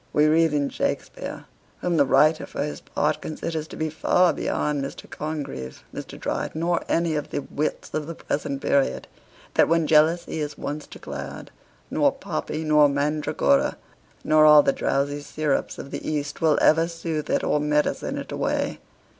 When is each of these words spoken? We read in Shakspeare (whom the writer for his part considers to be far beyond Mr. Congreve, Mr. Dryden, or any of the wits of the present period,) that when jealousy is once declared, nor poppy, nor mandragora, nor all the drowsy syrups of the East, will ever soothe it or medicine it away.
We 0.13 0.25
read 0.25 0.51
in 0.51 0.71
Shakspeare 0.71 1.45
(whom 1.81 1.97
the 1.97 2.07
writer 2.07 2.47
for 2.47 2.63
his 2.63 2.81
part 2.81 3.21
considers 3.21 3.67
to 3.67 3.75
be 3.75 3.91
far 3.91 4.33
beyond 4.33 4.83
Mr. 4.83 5.07
Congreve, 5.07 5.83
Mr. 5.93 6.19
Dryden, 6.19 6.63
or 6.63 6.81
any 6.89 7.13
of 7.13 7.29
the 7.29 7.43
wits 7.43 7.93
of 7.93 8.07
the 8.07 8.15
present 8.15 8.63
period,) 8.63 9.07
that 9.53 9.67
when 9.67 9.85
jealousy 9.85 10.39
is 10.39 10.57
once 10.57 10.87
declared, 10.87 11.51
nor 11.91 12.11
poppy, 12.11 12.63
nor 12.63 12.89
mandragora, 12.89 13.77
nor 14.23 14.43
all 14.43 14.63
the 14.63 14.73
drowsy 14.73 15.21
syrups 15.21 15.77
of 15.77 15.91
the 15.91 16.03
East, 16.09 16.41
will 16.41 16.57
ever 16.59 16.87
soothe 16.87 17.29
it 17.29 17.43
or 17.43 17.59
medicine 17.59 18.17
it 18.17 18.31
away. 18.31 18.79